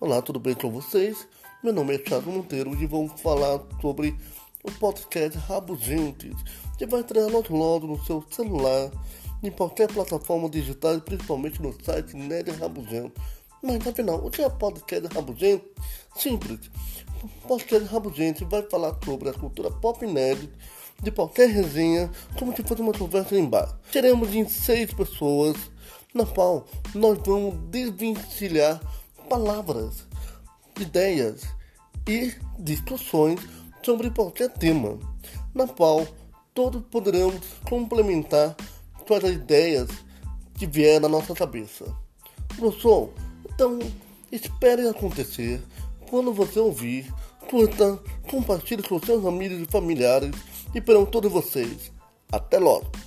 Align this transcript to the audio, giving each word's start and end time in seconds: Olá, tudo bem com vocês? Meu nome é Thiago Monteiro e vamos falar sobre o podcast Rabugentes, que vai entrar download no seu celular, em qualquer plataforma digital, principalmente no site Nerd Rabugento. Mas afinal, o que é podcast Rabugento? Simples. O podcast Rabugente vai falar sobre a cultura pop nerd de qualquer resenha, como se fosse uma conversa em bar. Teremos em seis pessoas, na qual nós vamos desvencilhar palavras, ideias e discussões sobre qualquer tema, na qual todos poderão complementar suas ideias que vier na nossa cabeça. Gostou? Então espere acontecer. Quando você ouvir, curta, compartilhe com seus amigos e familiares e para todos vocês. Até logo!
Olá, 0.00 0.22
tudo 0.22 0.40
bem 0.40 0.54
com 0.54 0.70
vocês? 0.70 1.28
Meu 1.62 1.74
nome 1.74 1.94
é 1.94 1.98
Thiago 1.98 2.32
Monteiro 2.32 2.74
e 2.74 2.86
vamos 2.86 3.20
falar 3.20 3.60
sobre 3.82 4.16
o 4.64 4.72
podcast 4.72 5.36
Rabugentes, 5.40 6.32
que 6.78 6.86
vai 6.86 7.00
entrar 7.00 7.26
download 7.26 7.86
no 7.86 8.02
seu 8.06 8.24
celular, 8.30 8.90
em 9.42 9.50
qualquer 9.50 9.92
plataforma 9.92 10.48
digital, 10.48 10.98
principalmente 11.02 11.60
no 11.60 11.74
site 11.84 12.16
Nerd 12.16 12.50
Rabugento. 12.52 13.20
Mas 13.62 13.86
afinal, 13.86 14.24
o 14.24 14.30
que 14.30 14.40
é 14.40 14.48
podcast 14.48 15.06
Rabugento? 15.14 15.68
Simples. 16.16 16.70
O 17.22 17.28
podcast 17.46 17.86
Rabugente 17.92 18.42
vai 18.46 18.62
falar 18.62 18.96
sobre 19.04 19.28
a 19.28 19.34
cultura 19.34 19.70
pop 19.70 20.06
nerd 20.06 20.50
de 21.02 21.10
qualquer 21.10 21.50
resenha, 21.50 22.10
como 22.38 22.56
se 22.56 22.62
fosse 22.62 22.80
uma 22.80 22.94
conversa 22.94 23.38
em 23.38 23.44
bar. 23.44 23.78
Teremos 23.92 24.34
em 24.34 24.48
seis 24.48 24.94
pessoas, 24.94 25.58
na 26.14 26.24
qual 26.24 26.66
nós 26.94 27.18
vamos 27.22 27.54
desvencilhar 27.68 28.80
palavras, 29.30 30.08
ideias 30.80 31.42
e 32.06 32.34
discussões 32.58 33.38
sobre 33.80 34.10
qualquer 34.10 34.50
tema, 34.50 34.98
na 35.54 35.68
qual 35.68 36.04
todos 36.52 36.82
poderão 36.90 37.32
complementar 37.68 38.56
suas 39.06 39.22
ideias 39.22 39.88
que 40.58 40.66
vier 40.66 41.00
na 41.00 41.08
nossa 41.08 41.32
cabeça. 41.32 41.86
Gostou? 42.58 43.14
Então 43.48 43.78
espere 44.32 44.88
acontecer. 44.88 45.62
Quando 46.08 46.32
você 46.32 46.58
ouvir, 46.58 47.14
curta, 47.48 48.00
compartilhe 48.28 48.82
com 48.82 48.98
seus 48.98 49.24
amigos 49.24 49.60
e 49.60 49.70
familiares 49.70 50.32
e 50.74 50.80
para 50.80 51.06
todos 51.06 51.30
vocês. 51.30 51.92
Até 52.32 52.58
logo! 52.58 52.99